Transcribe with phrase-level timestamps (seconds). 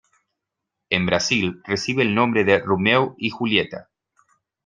[0.89, 3.89] En Brasil recibe el nombre de Romeu e Julieta.